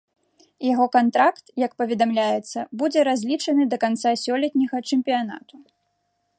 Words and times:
Яго 0.67 0.85
кантракт, 0.95 1.45
як 1.65 1.75
паведамляецца, 1.81 2.59
будзе 2.83 2.99
разлічаны 3.09 3.63
да 3.75 3.81
канца 3.87 4.09
сёлетняга 4.25 4.77
чэмпіянату. 4.93 5.55